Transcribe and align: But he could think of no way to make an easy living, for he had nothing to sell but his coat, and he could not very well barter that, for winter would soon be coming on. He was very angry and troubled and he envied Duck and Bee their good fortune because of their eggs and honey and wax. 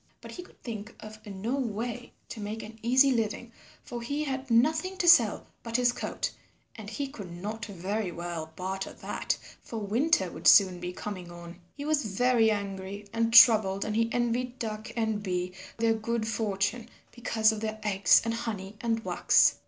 But 0.19 0.31
he 0.31 0.41
could 0.41 0.59
think 0.63 0.95
of 0.99 1.23
no 1.27 1.55
way 1.57 2.11
to 2.29 2.39
make 2.39 2.63
an 2.63 2.79
easy 2.81 3.11
living, 3.11 3.51
for 3.83 4.01
he 4.01 4.23
had 4.23 4.49
nothing 4.49 4.97
to 4.97 5.07
sell 5.07 5.45
but 5.61 5.77
his 5.77 5.91
coat, 5.91 6.31
and 6.75 6.89
he 6.89 7.05
could 7.05 7.31
not 7.31 7.65
very 7.67 8.11
well 8.11 8.51
barter 8.55 8.93
that, 8.93 9.37
for 9.61 9.77
winter 9.77 10.31
would 10.31 10.47
soon 10.47 10.79
be 10.79 10.91
coming 10.91 11.29
on. 11.31 11.59
He 11.77 11.85
was 11.85 12.03
very 12.05 12.49
angry 12.49 13.07
and 13.13 13.31
troubled 13.31 13.85
and 13.85 13.95
he 13.95 14.09
envied 14.11 14.57
Duck 14.57 14.91
and 14.97 15.21
Bee 15.21 15.53
their 15.77 15.93
good 15.93 16.27
fortune 16.27 16.89
because 17.11 17.51
of 17.51 17.59
their 17.61 17.79
eggs 17.83 18.23
and 18.25 18.33
honey 18.33 18.77
and 18.81 19.05
wax. 19.05 19.59